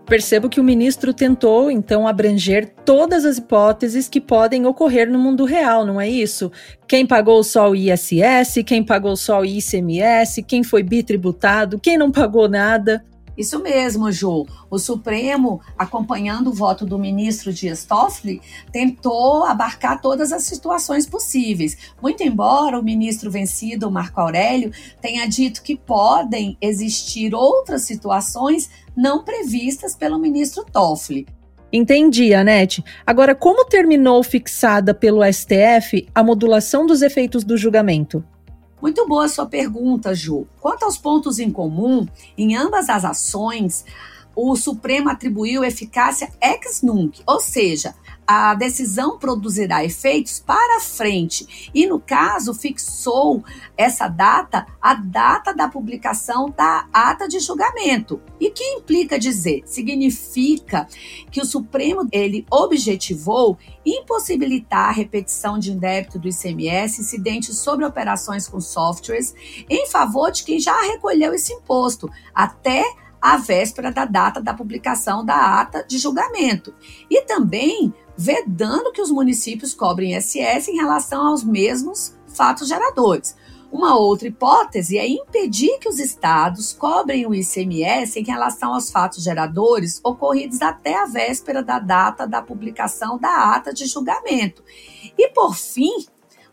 Percebo 0.05 0.51
que 0.51 0.61
o 0.61 0.65
ministro 0.65 1.13
tentou, 1.13 1.69
então, 1.69 2.07
abranger 2.07 2.73
todas 2.85 3.25
as 3.25 3.39
hipóteses 3.39 4.07
que 4.07 4.21
podem 4.21 4.67
ocorrer 4.67 5.11
no 5.11 5.19
mundo 5.19 5.45
real, 5.45 5.85
não 5.85 6.01
é 6.01 6.09
isso? 6.09 6.53
Quem 6.87 7.05
pagou 7.05 7.43
só 7.43 7.71
o 7.71 7.75
ISS, 7.75 8.63
quem 8.65 8.85
pagou 8.85 9.17
só 9.17 9.41
o 9.41 9.45
ICMS, 9.45 10.43
quem 10.45 10.63
foi 10.63 10.85
bitributado, 10.85 11.81
quem 11.81 11.99
não 11.99 12.13
pagou 12.13 12.49
nada. 12.49 13.03
Isso 13.37 13.59
mesmo, 13.61 14.11
Ju. 14.11 14.47
O 14.71 14.79
Supremo, 14.79 15.61
acompanhando 15.77 16.49
o 16.49 16.53
voto 16.53 16.87
do 16.87 16.99
ministro 16.99 17.53
Dias 17.53 17.85
Toffoli, 17.85 18.41
tentou 18.73 19.45
abarcar 19.45 20.01
todas 20.01 20.33
as 20.33 20.45
situações 20.45 21.07
possíveis. 21.07 21.77
Muito 22.01 22.23
embora 22.23 22.79
o 22.79 22.85
ministro 22.85 23.31
vencido, 23.31 23.91
Marco 23.91 24.21
Aurélio, 24.21 24.73
tenha 25.01 25.27
dito 25.27 25.63
que 25.63 25.77
podem 25.77 26.57
existir 26.61 27.35
outras 27.35 27.83
situações 27.83 28.71
não 28.97 29.23
previstas 29.23 29.95
pelo 29.95 30.19
ministro 30.19 30.65
Toffoli. 30.65 31.27
Entendi, 31.73 32.33
Anete. 32.33 32.83
Agora, 33.05 33.35
como 33.35 33.65
terminou 33.65 34.23
fixada 34.23 34.95
pelo 34.95 35.21
STF 35.31 36.09
a 36.15 36.23
modulação 36.23 36.87
dos 36.87 37.03
efeitos 37.03 37.45
do 37.45 37.57
julgamento? 37.57 38.25
Muito 38.81 39.07
boa 39.09 39.29
sua 39.29 39.47
pergunta, 39.47 40.15
Ju. 40.15 40.47
Quanto 40.61 40.85
aos 40.85 40.99
pontos 40.99 41.39
em 41.39 41.51
comum, 41.51 42.07
em 42.37 42.57
ambas 42.57 42.89
as 42.89 43.05
ações, 43.05 43.85
o 44.35 44.55
Supremo 44.55 45.09
atribuiu 45.09 45.65
eficácia 45.65 46.31
ex 46.43 46.83
nunc, 46.83 47.23
ou 47.27 47.41
seja, 47.41 47.95
a 48.27 48.55
decisão 48.55 49.19
produzirá 49.19 49.85
efeitos 49.85 50.41
para 50.41 50.81
frente 50.81 51.71
e, 51.73 51.87
no 51.87 52.01
caso, 52.01 52.53
fixou 52.53 53.45
essa 53.77 54.09
data, 54.09 54.67
a 54.83 54.95
data 54.95 55.55
da 55.55 55.69
publicação 55.69 56.51
da 56.51 56.89
ata 56.93 57.29
de 57.29 57.39
julgamento. 57.39 58.21
E 58.41 58.51
que 58.51 58.65
implica 58.65 59.19
dizer? 59.19 59.63
Significa 59.65 60.89
que 61.31 61.41
o 61.41 61.47
Supremo 61.47 62.09
ele 62.11 62.45
objetivou 62.51 63.57
impossibilitar 63.85 64.89
a 64.89 64.93
repetição 64.93 65.59
de 65.59 65.73
indébito 65.73 66.19
do 66.19 66.29
ICMS 66.29 67.01
incidente 67.01 67.55
sobre 67.55 67.85
operações 67.85 68.49
com 68.49 68.61
softwares 68.61 69.35
em 69.71 69.87
favor 69.87 70.33
de 70.33 70.43
quem 70.43 70.59
já 70.59 70.79
recolheu 70.83 71.33
esse 71.33 71.53
imposto 71.53 72.11
até 72.35 72.85
a 73.21 73.37
véspera 73.37 73.91
da 73.91 74.05
data 74.05 74.41
da 74.41 74.55
publicação 74.55 75.25
da 75.25 75.61
ata 75.61 75.85
de 75.85 75.99
julgamento. 75.99 76.75
E 77.11 77.23
também 77.23 77.93
vedando 78.17 78.93
que 78.93 79.01
os 79.01 79.11
municípios 79.11 79.75
cobrem 79.75 80.17
ISS 80.17 80.69
em 80.69 80.77
relação 80.77 81.27
aos 81.27 81.45
mesmos 81.45 82.17
fatos 82.27 82.69
geradores. 82.69 83.37
Uma 83.71 83.97
outra 83.97 84.29
hipótese 84.29 84.97
é 84.97 85.07
impedir 85.07 85.79
que 85.79 85.89
os 85.89 85.99
estados 85.99 86.73
cobrem 86.73 87.27
o 87.27 87.35
ICMS 87.35 88.19
em 88.21 88.25
relação 88.25 88.73
aos 88.73 88.91
fatos 88.91 89.23
geradores 89.23 90.01
ocorridos 90.05 90.63
até 90.63 90.95
a 90.95 91.07
véspera 91.07 91.63
da 91.63 91.79
data 91.79 92.27
da 92.27 92.41
publicação 92.41 93.19
da 93.19 93.55
ata 93.55 93.75
de 93.75 93.87
julgamento. 93.87 94.63
E, 95.19 95.29
por 95.29 95.57
fim, 95.57 96.07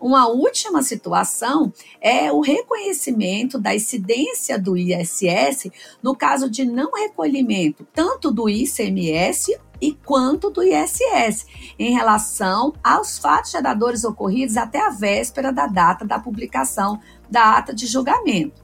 uma 0.03 0.27
última 0.27 0.81
situação 0.81 1.71
é 2.01 2.29
o 2.29 2.41
reconhecimento 2.41 3.57
da 3.57 3.73
incidência 3.73 4.59
do 4.59 4.75
ISS 4.75 5.71
no 6.01 6.13
caso 6.13 6.49
de 6.49 6.65
não 6.65 6.91
recolhimento 6.91 7.87
tanto 7.93 8.29
do 8.29 8.49
ICMS 8.49 9.57
e 9.83 9.91
quanto 10.05 10.49
do 10.49 10.63
ISS, 10.63 11.45
em 11.77 11.93
relação 11.93 12.71
aos 12.81 13.17
fatos 13.17 13.51
geradores 13.51 14.05
ocorridos 14.05 14.55
até 14.55 14.79
a 14.79 14.89
véspera 14.89 15.51
da 15.51 15.67
data 15.67 16.05
da 16.05 16.17
publicação 16.17 17.01
da 17.29 17.57
ata 17.57 17.75
de 17.75 17.85
julgamento. 17.85 18.63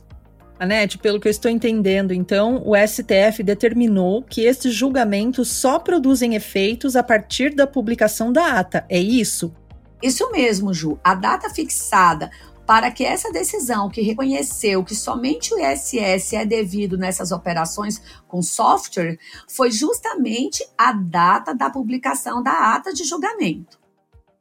Anete, 0.57 0.97
pelo 0.97 1.19
que 1.19 1.27
eu 1.27 1.31
estou 1.31 1.51
entendendo, 1.51 2.13
então, 2.13 2.63
o 2.65 2.73
STF 2.73 3.43
determinou 3.43 4.23
que 4.23 4.45
esses 4.45 4.73
julgamentos 4.73 5.49
só 5.49 5.77
produzem 5.77 6.35
efeitos 6.35 6.95
a 6.95 7.03
partir 7.03 7.53
da 7.53 7.67
publicação 7.67 8.31
da 8.31 8.57
ata, 8.57 8.85
é 8.87 8.99
isso? 8.99 9.53
Isso 10.01 10.31
mesmo, 10.31 10.73
Ju. 10.73 10.97
A 11.03 11.13
data 11.13 11.49
fixada 11.49 12.31
para 12.69 12.91
que 12.91 13.03
essa 13.03 13.31
decisão 13.31 13.89
que 13.89 13.99
reconheceu 13.99 14.83
que 14.83 14.93
somente 14.93 15.51
o 15.51 15.57
ISS 15.57 16.33
é 16.33 16.45
devido 16.45 16.99
nessas 16.99 17.31
operações 17.31 17.99
com 18.27 18.43
software 18.43 19.17
foi 19.47 19.71
justamente 19.71 20.63
a 20.77 20.93
data 20.93 21.55
da 21.55 21.71
publicação 21.71 22.43
da 22.43 22.75
ata 22.75 22.93
de 22.93 23.05
julgamento. 23.05 23.79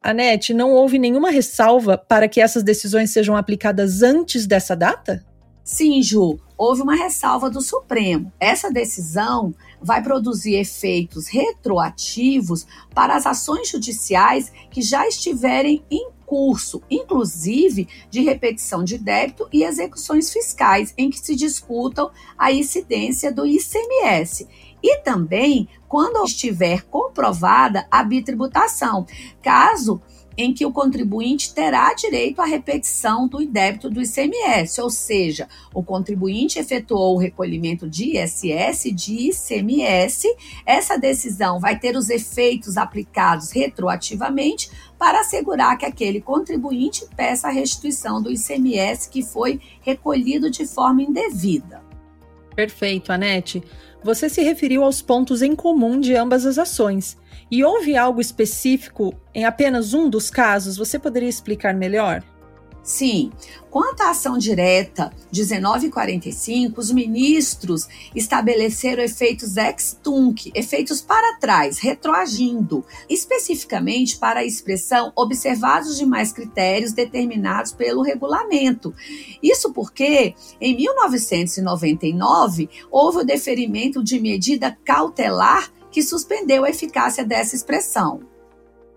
Anete, 0.02 0.52
não 0.52 0.72
houve 0.72 0.98
nenhuma 0.98 1.30
ressalva 1.30 1.96
para 1.96 2.28
que 2.28 2.38
essas 2.38 2.62
decisões 2.62 3.10
sejam 3.10 3.34
aplicadas 3.34 4.02
antes 4.02 4.46
dessa 4.46 4.76
data? 4.76 5.24
Sim, 5.64 6.02
Ju, 6.02 6.38
houve 6.54 6.82
uma 6.82 6.96
ressalva 6.96 7.48
do 7.48 7.62
Supremo. 7.62 8.30
Essa 8.38 8.70
decisão 8.70 9.54
vai 9.80 10.02
produzir 10.02 10.54
efeitos 10.54 11.28
retroativos 11.28 12.66
para 12.94 13.16
as 13.16 13.26
ações 13.26 13.68
judiciais 13.68 14.52
que 14.70 14.82
já 14.82 15.06
estiverem 15.06 15.82
em 15.90 16.10
curso, 16.26 16.82
inclusive 16.90 17.88
de 18.10 18.20
repetição 18.20 18.84
de 18.84 18.98
débito 18.98 19.48
e 19.50 19.64
execuções 19.64 20.30
fiscais, 20.30 20.92
em 20.98 21.08
que 21.08 21.18
se 21.18 21.34
discutam 21.34 22.10
a 22.36 22.52
incidência 22.52 23.32
do 23.32 23.46
ICMS. 23.46 24.46
E 24.82 24.98
também 24.98 25.68
quando 25.88 26.22
estiver 26.22 26.82
comprovada 26.82 27.86
a 27.90 28.02
bitributação, 28.02 29.06
caso 29.42 30.02
em 30.38 30.54
que 30.54 30.64
o 30.64 30.72
contribuinte 30.72 31.52
terá 31.52 31.92
direito 31.94 32.40
à 32.40 32.46
repetição 32.46 33.26
do 33.26 33.44
débito 33.44 33.90
do 33.90 34.00
ICMS, 34.00 34.80
ou 34.80 34.88
seja, 34.88 35.48
o 35.74 35.82
contribuinte 35.82 36.60
efetuou 36.60 37.16
o 37.16 37.18
recolhimento 37.18 37.88
de 37.90 38.16
ISS 38.16 38.84
de 38.94 39.30
ICMS, 39.30 40.28
essa 40.64 40.96
decisão 40.96 41.58
vai 41.58 41.76
ter 41.76 41.96
os 41.96 42.08
efeitos 42.08 42.76
aplicados 42.76 43.50
retroativamente 43.50 44.70
para 44.96 45.20
assegurar 45.20 45.76
que 45.76 45.84
aquele 45.84 46.20
contribuinte 46.20 47.04
peça 47.16 47.48
a 47.48 47.52
restituição 47.52 48.22
do 48.22 48.30
ICMS 48.30 49.10
que 49.10 49.24
foi 49.24 49.60
recolhido 49.80 50.48
de 50.48 50.64
forma 50.64 51.02
indevida. 51.02 51.82
Perfeito, 52.54 53.12
Anete. 53.12 53.62
Você 54.04 54.28
se 54.28 54.42
referiu 54.42 54.84
aos 54.84 55.02
pontos 55.02 55.42
em 55.42 55.56
comum 55.56 55.98
de 55.98 56.14
ambas 56.14 56.46
as 56.46 56.58
ações. 56.58 57.16
E 57.50 57.64
houve 57.64 57.96
algo 57.96 58.20
específico 58.20 59.14
em 59.34 59.44
apenas 59.44 59.94
um 59.94 60.10
dos 60.10 60.30
casos? 60.30 60.76
Você 60.76 60.98
poderia 60.98 61.28
explicar 61.28 61.74
melhor? 61.74 62.22
Sim. 62.88 63.30
Quanto 63.70 64.00
à 64.00 64.10
ação 64.10 64.38
direta 64.38 65.12
1945, 65.30 66.80
os 66.80 66.90
ministros 66.90 67.86
estabeleceram 68.14 69.02
efeitos 69.02 69.58
ex-tunc, 69.58 70.50
efeitos 70.54 71.02
para 71.02 71.36
trás, 71.38 71.78
retroagindo, 71.78 72.82
especificamente 73.06 74.16
para 74.16 74.40
a 74.40 74.44
expressão 74.44 75.12
observados 75.14 75.98
demais 75.98 76.32
critérios 76.32 76.92
determinados 76.92 77.72
pelo 77.72 78.00
regulamento. 78.00 78.94
Isso 79.42 79.70
porque, 79.74 80.34
em 80.58 80.74
1999, 80.74 82.70
houve 82.90 83.18
o 83.18 83.24
deferimento 83.24 84.02
de 84.02 84.18
medida 84.18 84.78
cautelar 84.82 85.70
que 85.98 86.02
suspendeu 86.04 86.64
a 86.64 86.70
eficácia 86.70 87.24
dessa 87.24 87.56
expressão. 87.56 88.20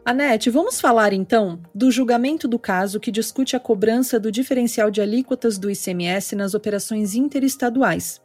Anete, 0.05 0.51
vamos 0.51 0.79
falar 0.79 1.13
então 1.13 1.59
do 1.73 1.89
julgamento 1.89 2.47
do 2.47 2.59
caso 2.59 2.99
que 2.99 3.11
discute 3.11 3.55
a 3.55 3.59
cobrança 3.59 4.19
do 4.19 4.31
diferencial 4.31 4.91
de 4.91 5.01
alíquotas 5.01 5.57
do 5.57 5.71
ICMS 5.71 6.35
nas 6.35 6.53
operações 6.53 7.15
interestaduais. 7.15 8.21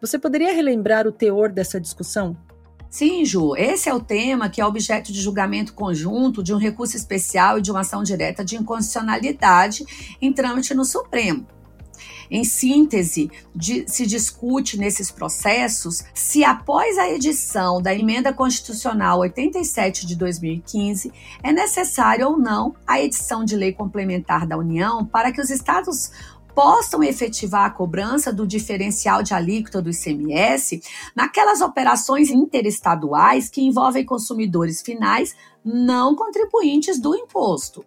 Você 0.00 0.18
poderia 0.18 0.52
relembrar 0.52 1.06
o 1.06 1.12
teor 1.12 1.52
dessa 1.52 1.80
discussão? 1.80 2.36
Sim, 2.90 3.24
Ju, 3.24 3.54
esse 3.54 3.88
é 3.88 3.94
o 3.94 4.00
tema 4.00 4.48
que 4.48 4.60
é 4.60 4.66
objeto 4.66 5.12
de 5.12 5.20
julgamento 5.20 5.72
conjunto 5.72 6.42
de 6.42 6.52
um 6.52 6.58
recurso 6.58 6.96
especial 6.96 7.58
e 7.58 7.62
de 7.62 7.70
uma 7.70 7.82
ação 7.82 8.02
direta 8.02 8.44
de 8.44 8.56
inconstitucionalidade 8.56 9.84
em 10.20 10.32
trâmite 10.32 10.74
no 10.74 10.84
Supremo. 10.84 11.46
Em 12.30 12.44
síntese, 12.44 13.30
de, 13.54 13.84
se 13.88 14.06
discute 14.06 14.78
nesses 14.78 15.10
processos 15.10 16.04
se, 16.14 16.44
após 16.44 16.98
a 16.98 17.08
edição 17.10 17.80
da 17.80 17.94
Emenda 17.94 18.32
Constitucional 18.32 19.20
87 19.20 20.06
de 20.06 20.16
2015, 20.16 21.12
é 21.42 21.52
necessário 21.52 22.28
ou 22.28 22.38
não 22.38 22.74
a 22.86 23.00
edição 23.00 23.44
de 23.44 23.56
lei 23.56 23.72
complementar 23.72 24.46
da 24.46 24.56
União 24.56 25.04
para 25.04 25.32
que 25.32 25.40
os 25.40 25.50
estados 25.50 26.10
possam 26.56 27.02
efetivar 27.02 27.66
a 27.66 27.70
cobrança 27.70 28.32
do 28.32 28.46
diferencial 28.46 29.22
de 29.22 29.34
alíquota 29.34 29.82
do 29.82 29.90
ICMS 29.90 30.82
naquelas 31.14 31.60
operações 31.60 32.30
interestaduais 32.30 33.50
que 33.50 33.60
envolvem 33.60 34.06
consumidores 34.06 34.80
finais 34.80 35.36
não 35.62 36.16
contribuintes 36.16 36.98
do 36.98 37.14
imposto. 37.14 37.84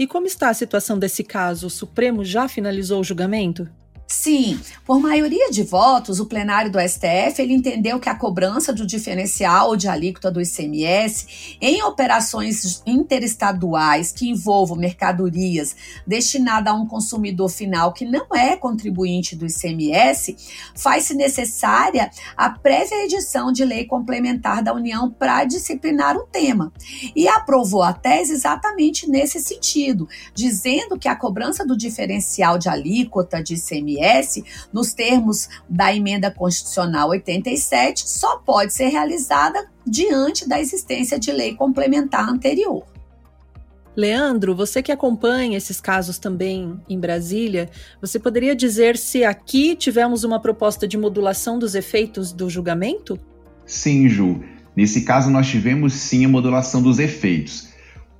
E 0.00 0.06
como 0.06 0.26
está 0.26 0.48
a 0.48 0.54
situação 0.54 0.98
desse 0.98 1.22
caso? 1.22 1.66
O 1.66 1.70
Supremo 1.70 2.24
já 2.24 2.48
finalizou 2.48 3.02
o 3.02 3.04
julgamento? 3.04 3.68
Sim, 4.12 4.58
por 4.84 4.98
maioria 4.98 5.52
de 5.52 5.62
votos, 5.62 6.18
o 6.18 6.26
plenário 6.26 6.68
do 6.68 6.80
STF 6.80 7.40
ele 7.40 7.54
entendeu 7.54 8.00
que 8.00 8.08
a 8.08 8.14
cobrança 8.14 8.72
do 8.72 8.84
diferencial 8.84 9.76
de 9.76 9.86
alíquota 9.86 10.32
do 10.32 10.42
ICMS 10.42 11.56
em 11.60 11.80
operações 11.84 12.82
interestaduais 12.84 14.10
que 14.10 14.28
envolvam 14.28 14.76
mercadorias 14.76 15.76
destinadas 16.04 16.72
a 16.72 16.76
um 16.76 16.88
consumidor 16.88 17.48
final 17.50 17.92
que 17.92 18.04
não 18.04 18.26
é 18.34 18.56
contribuinte 18.56 19.36
do 19.36 19.46
ICMS, 19.46 20.36
faz-se 20.74 21.14
necessária 21.14 22.10
a 22.36 22.50
prévia 22.50 23.04
edição 23.04 23.52
de 23.52 23.64
lei 23.64 23.84
complementar 23.84 24.60
da 24.60 24.74
União 24.74 25.08
para 25.08 25.44
disciplinar 25.44 26.16
o 26.16 26.26
tema. 26.26 26.72
E 27.14 27.28
aprovou 27.28 27.84
a 27.84 27.92
tese 27.92 28.32
exatamente 28.32 29.08
nesse 29.08 29.38
sentido, 29.38 30.08
dizendo 30.34 30.98
que 30.98 31.06
a 31.06 31.14
cobrança 31.14 31.64
do 31.64 31.76
diferencial 31.76 32.58
de 32.58 32.68
alíquota 32.68 33.40
de 33.40 33.54
ICMS 33.54 33.99
ICMS, 34.00 34.44
nos 34.72 34.92
termos 34.92 35.48
da 35.68 35.94
emenda 35.94 36.30
constitucional 36.30 37.10
87, 37.10 38.08
só 38.08 38.38
pode 38.38 38.72
ser 38.72 38.88
realizada 38.88 39.68
diante 39.86 40.48
da 40.48 40.60
existência 40.60 41.18
de 41.18 41.30
lei 41.30 41.54
complementar 41.54 42.28
anterior. 42.28 42.84
Leandro, 43.96 44.54
você 44.54 44.82
que 44.82 44.92
acompanha 44.92 45.58
esses 45.58 45.80
casos 45.80 46.18
também 46.18 46.80
em 46.88 46.98
Brasília, 46.98 47.68
você 48.00 48.18
poderia 48.18 48.54
dizer 48.54 48.96
se 48.96 49.24
aqui 49.24 49.74
tivemos 49.74 50.24
uma 50.24 50.40
proposta 50.40 50.86
de 50.86 50.96
modulação 50.96 51.58
dos 51.58 51.74
efeitos 51.74 52.32
do 52.32 52.48
julgamento? 52.48 53.18
Sim, 53.66 54.08
Ju. 54.08 54.42
Nesse 54.76 55.02
caso, 55.02 55.28
nós 55.30 55.48
tivemos 55.48 55.92
sim 55.92 56.24
a 56.24 56.28
modulação 56.28 56.80
dos 56.80 56.98
efeitos. 56.98 57.68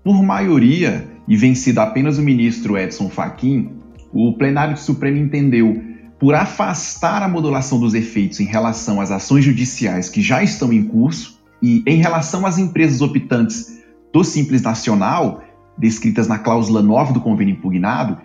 Por 0.03 0.23
maioria, 0.23 1.09
e 1.31 1.37
vencido 1.37 1.81
apenas 1.81 2.19
o 2.19 2.23
ministro 2.23 2.77
Edson 2.77 3.09
Fachin, 3.09 3.80
o 4.13 4.33
plenário 4.35 4.77
Supremo 4.77 5.19
entendeu 5.19 5.83
por 6.19 6.35
afastar 6.35 7.23
a 7.23 7.29
modulação 7.29 7.81
dos 7.81 7.95
efeitos 7.95 8.41
em 8.41 8.45
relação 8.45 9.01
às 9.01 9.11
ações 9.11 9.45
judiciais 9.45 10.09
que 10.09 10.21
já 10.21 10.43
estão 10.43 10.73
em 10.73 10.85
curso 10.85 11.41
e 11.63 11.83
em 11.87 11.97
relação 11.97 12.45
às 12.45 12.59
empresas 12.59 13.01
optantes 13.01 13.81
do 14.13 14.23
Simples 14.25 14.63
Nacional, 14.63 15.43
descritas 15.79 16.29
na 16.29 16.39
cláusula 16.39 16.83
9 16.83 17.15
do 17.15 17.21
convênio 17.21 17.55
impugnado, 17.55 18.19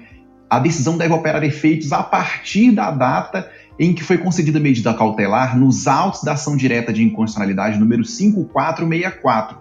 a 0.50 0.60
decisão 0.60 0.98
deve 0.98 1.13
operar 1.13 1.44
efeitos 1.44 1.92
a 1.92 2.04
partir 2.04 2.72
da 2.72 2.92
data 2.92 3.50
em 3.80 3.94
que 3.94 4.04
foi 4.04 4.18
concedida 4.18 4.58
a 4.58 4.62
medida 4.62 4.94
cautelar 4.94 5.58
nos 5.58 5.88
autos 5.88 6.24
da 6.24 6.34
ação 6.34 6.56
direta 6.56 6.94
de 6.94 7.04
inconstitucionalidade 7.04 7.80
número 7.80 8.06
5464. 8.06 9.58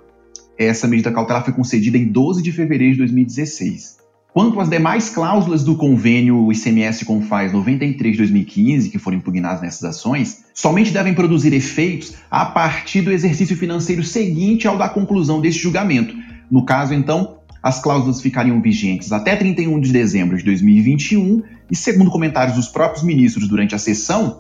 Essa 0.59 0.87
medida 0.87 1.11
cautelar 1.11 1.45
foi 1.45 1.53
concedida 1.53 1.99
em 1.99 2.07
12 2.07 2.43
de 2.43 2.53
fevereiro 2.53 2.93
de 2.93 2.99
2016. 2.99 4.04
Quanto 4.35 4.59
às 4.59 4.69
demais 4.69 5.11
cláusulas 5.11 5.63
do 5.63 5.77
convênio 5.77 6.51
ICMS 6.51 7.05
Confaz 7.05 7.53
93 7.53 8.15
de 8.15 8.19
2015, 8.19 8.91
que 8.91 8.99
foram 8.99 9.19
impugnadas 9.19 9.63
nessas 9.63 9.85
ações, 9.85 10.47
somente 10.53 10.91
devem 10.91 11.15
produzir 11.15 11.53
efeitos 11.53 12.15
a 12.29 12.45
partir 12.45 13.03
do 13.03 13.13
exercício 13.13 13.57
financeiro 13.57 14.03
seguinte 14.03 14.67
ao 14.67 14.77
da 14.77 14.89
conclusão 14.89 15.41
deste 15.41 15.63
julgamento. 15.63 16.17
No 16.51 16.65
caso, 16.65 16.93
então, 16.93 17.37
as 17.63 17.81
cláusulas 17.81 18.21
ficariam 18.21 18.61
vigentes 18.61 19.13
até 19.13 19.37
31 19.37 19.79
de 19.79 19.93
dezembro 19.93 20.37
de 20.37 20.43
2021 20.43 21.41
e, 21.71 21.77
segundo 21.77 22.11
comentários 22.11 22.57
dos 22.57 22.67
próprios 22.67 23.05
ministros 23.05 23.47
durante 23.47 23.77
a 23.77 23.79
sessão, 23.79 24.39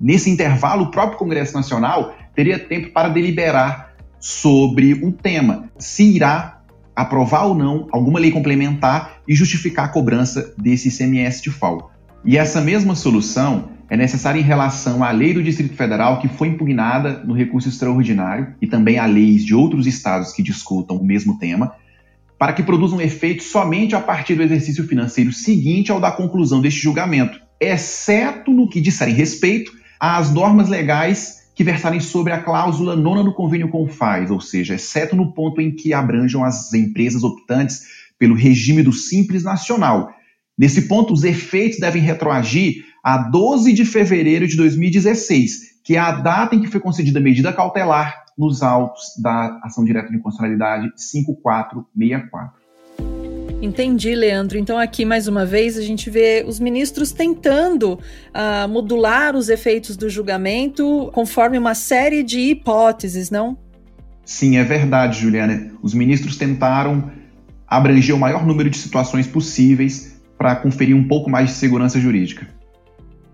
nesse 0.00 0.30
intervalo, 0.30 0.84
o 0.84 0.90
próprio 0.90 1.18
Congresso 1.18 1.52
Nacional 1.52 2.14
teria 2.34 2.58
tempo 2.58 2.92
para 2.92 3.10
deliberar 3.10 3.92
sobre 4.18 4.94
o 4.94 5.12
tema, 5.12 5.68
se 5.76 6.14
irá 6.14 6.53
aprovar 6.94 7.44
ou 7.46 7.54
não 7.54 7.88
alguma 7.90 8.18
lei 8.18 8.30
complementar 8.30 9.18
e 9.26 9.34
justificar 9.34 9.86
a 9.86 9.88
cobrança 9.88 10.54
desse 10.56 10.88
ICMS 10.88 11.42
de 11.42 11.50
FAO. 11.50 11.90
E 12.24 12.38
essa 12.38 12.60
mesma 12.60 12.94
solução 12.94 13.70
é 13.90 13.96
necessária 13.96 14.38
em 14.38 14.42
relação 14.42 15.04
à 15.04 15.10
lei 15.10 15.34
do 15.34 15.42
Distrito 15.42 15.74
Federal 15.74 16.18
que 16.18 16.28
foi 16.28 16.48
impugnada 16.48 17.22
no 17.24 17.34
recurso 17.34 17.68
extraordinário 17.68 18.54
e 18.60 18.66
também 18.66 18.98
a 18.98 19.06
leis 19.06 19.44
de 19.44 19.54
outros 19.54 19.86
estados 19.86 20.32
que 20.32 20.42
discutam 20.42 20.96
o 20.96 21.04
mesmo 21.04 21.38
tema, 21.38 21.74
para 22.38 22.52
que 22.52 22.62
produzam 22.62 23.00
efeito 23.00 23.42
somente 23.42 23.94
a 23.94 24.00
partir 24.00 24.34
do 24.34 24.42
exercício 24.42 24.86
financeiro 24.86 25.32
seguinte 25.32 25.92
ao 25.92 26.00
da 26.00 26.10
conclusão 26.10 26.60
deste 26.60 26.80
julgamento, 26.80 27.38
exceto 27.60 28.50
no 28.50 28.68
que 28.68 28.80
disserem 28.80 29.14
respeito 29.14 29.72
às 30.00 30.32
normas 30.32 30.68
legais 30.68 31.43
que 31.54 31.62
versarem 31.62 32.00
sobre 32.00 32.32
a 32.32 32.42
cláusula 32.42 32.96
nona 32.96 33.22
do 33.22 33.32
convênio 33.32 33.68
com 33.68 33.84
o 33.84 33.88
FAS, 33.88 34.30
ou 34.30 34.40
seja, 34.40 34.74
exceto 34.74 35.14
no 35.14 35.32
ponto 35.32 35.60
em 35.60 35.70
que 35.70 35.92
abranjam 35.92 36.44
as 36.44 36.72
empresas 36.74 37.22
optantes 37.22 37.82
pelo 38.18 38.34
regime 38.34 38.82
do 38.82 38.92
Simples 38.92 39.44
Nacional. 39.44 40.12
Nesse 40.58 40.88
ponto, 40.88 41.12
os 41.12 41.24
efeitos 41.24 41.78
devem 41.78 42.02
retroagir 42.02 42.84
a 43.02 43.18
12 43.18 43.72
de 43.72 43.84
fevereiro 43.84 44.46
de 44.46 44.56
2016, 44.56 45.80
que 45.84 45.96
é 45.96 45.98
a 45.98 46.12
data 46.12 46.54
em 46.54 46.60
que 46.60 46.68
foi 46.68 46.80
concedida 46.80 47.18
a 47.18 47.22
medida 47.22 47.52
cautelar 47.52 48.24
nos 48.36 48.62
autos 48.62 49.02
da 49.22 49.60
ação 49.62 49.84
direta 49.84 50.08
de 50.08 50.16
inconstitucionalidade 50.16 50.90
5464. 50.96 52.63
Entendi, 53.64 54.14
Leandro. 54.14 54.58
Então, 54.58 54.76
aqui 54.76 55.06
mais 55.06 55.26
uma 55.26 55.46
vez, 55.46 55.78
a 55.78 55.80
gente 55.80 56.10
vê 56.10 56.44
os 56.46 56.60
ministros 56.60 57.12
tentando 57.12 57.94
uh, 57.94 58.68
modular 58.68 59.34
os 59.34 59.48
efeitos 59.48 59.96
do 59.96 60.10
julgamento 60.10 61.10
conforme 61.14 61.56
uma 61.56 61.74
série 61.74 62.22
de 62.22 62.38
hipóteses, 62.40 63.30
não? 63.30 63.56
Sim, 64.22 64.58
é 64.58 64.64
verdade, 64.64 65.18
Juliana. 65.18 65.72
Os 65.82 65.94
ministros 65.94 66.36
tentaram 66.36 67.10
abranger 67.66 68.14
o 68.14 68.18
maior 68.18 68.46
número 68.46 68.68
de 68.68 68.76
situações 68.76 69.26
possíveis 69.26 70.20
para 70.36 70.54
conferir 70.56 70.94
um 70.94 71.08
pouco 71.08 71.30
mais 71.30 71.48
de 71.48 71.56
segurança 71.56 71.98
jurídica. 71.98 72.46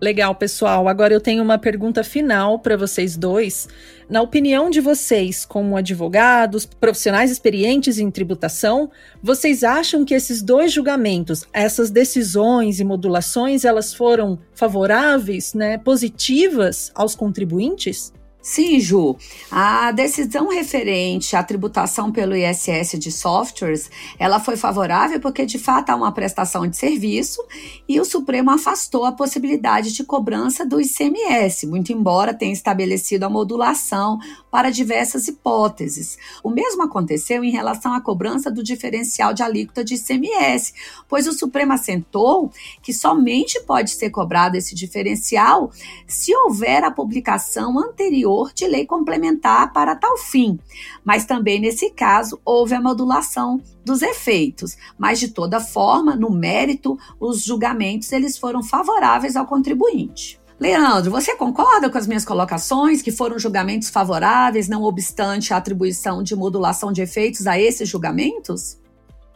Legal, 0.00 0.34
pessoal. 0.34 0.88
Agora 0.88 1.12
eu 1.12 1.20
tenho 1.20 1.42
uma 1.42 1.58
pergunta 1.58 2.02
final 2.02 2.58
para 2.58 2.74
vocês 2.74 3.18
dois. 3.18 3.68
Na 4.08 4.22
opinião 4.22 4.70
de 4.70 4.80
vocês, 4.80 5.44
como 5.44 5.76
advogados, 5.76 6.64
profissionais 6.64 7.30
experientes 7.30 7.98
em 7.98 8.10
tributação, 8.10 8.90
vocês 9.22 9.62
acham 9.62 10.02
que 10.02 10.14
esses 10.14 10.40
dois 10.40 10.72
julgamentos, 10.72 11.44
essas 11.52 11.90
decisões 11.90 12.80
e 12.80 12.84
modulações, 12.84 13.66
elas 13.66 13.92
foram 13.92 14.38
favoráveis, 14.54 15.52
né, 15.52 15.76
positivas 15.76 16.90
aos 16.94 17.14
contribuintes? 17.14 18.10
Sim, 18.42 18.80
Ju. 18.80 19.16
A 19.50 19.92
decisão 19.92 20.48
referente 20.48 21.36
à 21.36 21.42
tributação 21.42 22.10
pelo 22.10 22.34
ISS 22.34 22.98
de 22.98 23.12
softwares, 23.12 23.90
ela 24.18 24.40
foi 24.40 24.56
favorável 24.56 25.20
porque 25.20 25.44
de 25.44 25.58
fato 25.58 25.90
há 25.90 25.94
uma 25.94 26.10
prestação 26.10 26.66
de 26.66 26.74
serviço 26.74 27.44
e 27.86 28.00
o 28.00 28.04
Supremo 28.04 28.50
afastou 28.50 29.04
a 29.04 29.12
possibilidade 29.12 29.92
de 29.92 30.04
cobrança 30.04 30.64
do 30.64 30.80
ICMS, 30.80 31.66
muito 31.66 31.92
embora 31.92 32.32
tenha 32.32 32.52
estabelecido 32.52 33.24
a 33.24 33.30
modulação 33.30 34.18
para 34.50 34.70
diversas 34.70 35.28
hipóteses. 35.28 36.16
O 36.42 36.48
mesmo 36.48 36.82
aconteceu 36.82 37.44
em 37.44 37.50
relação 37.50 37.92
à 37.92 38.00
cobrança 38.00 38.50
do 38.50 38.62
diferencial 38.62 39.34
de 39.34 39.42
alíquota 39.42 39.84
de 39.84 39.96
ICMS, 39.96 40.72
pois 41.06 41.26
o 41.26 41.34
Supremo 41.34 41.74
assentou 41.74 42.50
que 42.82 42.94
somente 42.94 43.60
pode 43.60 43.90
ser 43.90 44.08
cobrado 44.08 44.56
esse 44.56 44.74
diferencial 44.74 45.70
se 46.06 46.34
houver 46.34 46.82
a 46.82 46.90
publicação 46.90 47.78
anterior 47.78 48.29
de 48.54 48.66
lei 48.66 48.86
complementar 48.86 49.72
para 49.72 49.96
tal 49.96 50.16
fim. 50.16 50.58
Mas 51.04 51.24
também 51.24 51.60
nesse 51.60 51.90
caso 51.90 52.40
houve 52.44 52.74
a 52.74 52.80
modulação 52.80 53.60
dos 53.84 54.02
efeitos, 54.02 54.76
mas 54.98 55.18
de 55.18 55.28
toda 55.28 55.60
forma, 55.60 56.14
no 56.14 56.30
mérito, 56.30 56.98
os 57.18 57.42
julgamentos 57.42 58.12
eles 58.12 58.38
foram 58.38 58.62
favoráveis 58.62 59.36
ao 59.36 59.46
contribuinte. 59.46 60.40
Leandro, 60.60 61.10
você 61.10 61.34
concorda 61.36 61.88
com 61.88 61.96
as 61.96 62.06
minhas 62.06 62.24
colocações, 62.24 63.00
que 63.00 63.10
foram 63.10 63.38
julgamentos 63.38 63.88
favoráveis, 63.88 64.68
não 64.68 64.82
obstante 64.82 65.54
a 65.54 65.56
atribuição 65.56 66.22
de 66.22 66.36
modulação 66.36 66.92
de 66.92 67.00
efeitos 67.00 67.46
a 67.46 67.58
esses 67.58 67.88
julgamentos? 67.88 68.78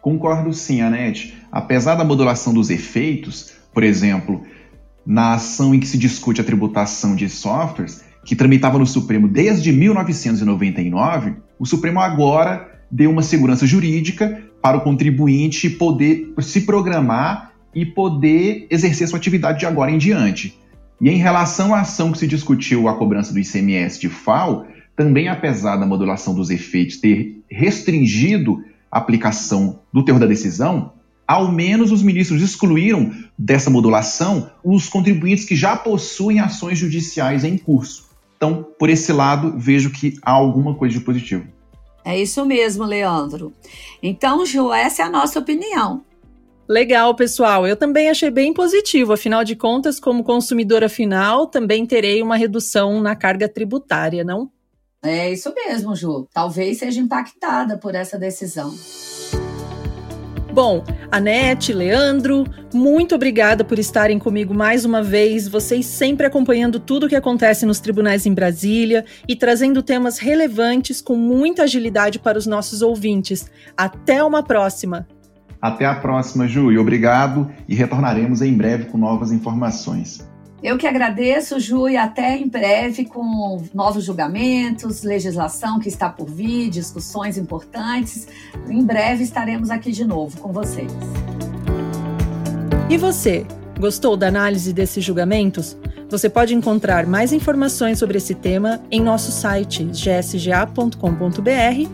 Concordo 0.03 0.53
sim, 0.53 0.83
Anete. 0.83 1.35
Apesar 1.51 1.95
da 1.95 2.05
modulação 2.05 2.53
dos 2.53 2.69
efeitos, 2.69 3.55
por 3.73 3.83
exemplo, 3.83 4.43
na 5.07 5.33
ação 5.33 5.75
em 5.75 5.81
que 5.81 5.87
se 5.87 5.97
discute 5.97 6.43
a 6.43 6.45
tributação 6.45 7.17
de 7.17 7.29
softwares, 7.31 8.05
que 8.25 8.35
tramitava 8.35 8.79
no 8.79 8.87
Supremo 8.87 9.29
desde 9.29 9.71
1999, 9.73 11.35
o 11.59 11.67
Supremo 11.67 12.01
agora 12.01 12.69
deu 12.91 13.11
uma 13.11 13.23
segurança 13.23 13.67
jurídica 13.67 14.43
para 14.63 14.77
o 14.77 14.81
contribuinte 14.81 15.69
poder 15.69 16.33
se 16.41 16.63
programar 16.63 17.53
e 17.75 17.85
poder 17.85 18.67
exercer 18.71 19.09
sua 19.09 19.19
atividade 19.19 19.59
de 19.59 19.67
agora 19.67 19.91
em 19.91 19.99
diante. 19.99 20.59
E 21.01 21.11
em 21.11 21.17
relação 21.17 21.75
à 21.75 21.81
ação 21.81 22.13
que 22.13 22.19
se 22.19 22.27
discutiu 22.27 22.89
a 22.89 22.97
cobrança 22.97 23.33
do 23.33 23.39
ICMS 23.39 24.01
de 24.01 24.09
FAO, 24.09 24.65
também 24.97 25.29
apesar 25.29 25.77
da 25.77 25.85
modulação 25.85 26.35
dos 26.35 26.51
efeitos 26.51 26.99
ter 26.99 27.43
restringido 27.51 28.65
a 28.91 28.99
aplicação 28.99 29.81
do 29.93 30.05
termo 30.05 30.21
da 30.21 30.27
decisão, 30.27 30.93
ao 31.27 31.51
menos 31.51 31.91
os 31.91 32.03
ministros 32.03 32.43
excluíram 32.43 33.13
dessa 33.37 33.71
modulação 33.71 34.51
os 34.63 34.89
contribuintes 34.89 35.45
que 35.45 35.57
já 35.57 35.77
possuem 35.77 36.39
ações 36.39 36.79
judiciais 36.79 37.45
em 37.45 37.59
curso. 37.59 38.14
Então, 38.45 38.63
por 38.79 38.91
esse 38.91 39.11
lado, 39.11 39.55
vejo 39.57 39.91
que 39.91 40.19
há 40.23 40.33
alguma 40.33 40.75
coisa 40.75 40.99
de 40.99 41.03
positivo. 41.03 41.49
É 42.05 42.21
isso 42.21 42.45
mesmo, 42.45 42.85
Leandro. 42.85 43.55
Então, 44.03 44.45
Ju, 44.45 44.71
essa 44.71 45.03
é 45.03 45.07
a 45.07 45.11
nossa 45.11 45.39
opinião. 45.39 46.05
Legal, 46.69 47.15
pessoal. 47.15 47.67
Eu 47.67 47.75
também 47.75 48.11
achei 48.11 48.31
bem 48.31 48.53
positivo. 48.53 49.15
Afinal 49.15 49.45
de 49.45 49.57
contas, 49.57 49.99
como 49.99 50.23
consumidora 50.23 50.91
final, 50.91 51.47
também 51.47 51.87
terei 51.87 52.21
uma 52.21 52.37
redução 52.37 53.01
na 53.01 53.17
carga 53.17 53.49
tributária, 53.49 54.23
não? 54.23 54.51
É 55.03 55.33
isso 55.33 55.51
mesmo, 55.55 55.97
Ju. 55.97 56.29
Talvez 56.31 56.79
seja 56.79 57.01
impactada 57.01 57.79
por 57.79 57.95
essa 57.95 58.19
decisão. 58.19 58.75
Bom, 60.55 60.85
Anete, 61.11 61.73
Leandro, 61.73 62.45
muito 62.73 63.17
obrigada 63.17 63.65
por 63.65 63.77
estarem 63.77 64.21
comigo 64.21 64.55
mais 64.55 64.85
uma 64.85 65.03
vez. 65.03 65.49
Vocês 65.49 65.85
sempre 65.85 66.27
acompanhando 66.27 66.79
tudo 66.79 67.07
o 67.07 67.09
que 67.09 67.17
acontece 67.17 67.67
nos 67.67 67.81
tribunais 67.81 68.25
em 68.25 68.33
Brasília 68.33 69.05
e 69.27 69.35
trazendo 69.35 69.83
temas 69.83 70.21
relevantes 70.21 71.03
com 71.03 71.17
muita 71.17 71.65
agilidade 71.65 72.21
para 72.21 72.39
os 72.39 72.47
nossos 72.47 72.83
ouvintes. 72.83 73.51
Até 73.77 74.23
uma 74.23 74.45
próxima! 74.45 75.09
Até 75.61 75.87
a 75.87 75.95
próxima, 75.97 76.47
Ju, 76.47 76.71
e 76.71 76.79
obrigado, 76.79 77.51
e 77.69 77.75
retornaremos 77.75 78.41
em 78.41 78.55
breve 78.55 78.85
com 78.85 78.97
novas 78.97 79.33
informações. 79.33 80.25
Eu 80.65 80.79
que 80.79 80.87
agradeço, 80.87 81.61
Ju, 81.61 81.91
e 81.91 81.97
até 81.99 82.39
em 82.39 82.49
breve 82.49 83.05
com 83.05 83.63
novos 83.75 84.03
julgamentos, 84.03 85.03
legislação 85.03 85.79
que 85.79 85.91
está 85.91 86.09
por 86.09 86.27
vir, 86.27 86.71
discussões 86.71 87.37
importantes. 87.37 88.27
Em 88.67 88.83
breve 88.83 89.23
estaremos 89.23 89.69
aqui 89.71 89.93
de 89.93 90.07
novo 90.07 90.41
com 90.41 90.55
vocês. 90.55 90.91
E 92.89 92.97
você, 92.97 93.47
gostou 93.79 94.17
da 94.17 94.29
análise 94.29 94.73
desses 94.73 95.05
julgamentos? 95.05 95.77
Você 96.09 96.31
pode 96.31 96.55
encontrar 96.55 97.07
mais 97.07 97.31
informações 97.31 97.99
sobre 97.99 98.17
esse 98.17 98.35
tema 98.35 98.81
em 98.91 99.03
nosso 99.03 99.33
site 99.33 99.85
gsga.com.br 99.85 100.97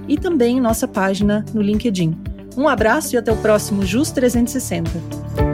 e 0.07 0.17
também 0.17 0.59
em 0.59 0.61
nossa 0.61 0.87
página 0.87 1.45
no 1.53 1.61
LinkedIn. 1.61 2.17
Um 2.57 2.69
abraço 2.69 3.17
e 3.17 3.19
até 3.19 3.33
o 3.33 3.37
próximo 3.37 3.85
JUS 3.85 4.13
360. 4.13 5.50